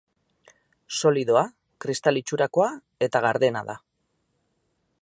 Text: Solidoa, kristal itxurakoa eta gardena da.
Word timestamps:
Solidoa, 1.01 1.43
kristal 1.85 2.19
itxurakoa 2.23 2.71
eta 3.09 3.23
gardena 3.27 3.65
da. 3.71 3.79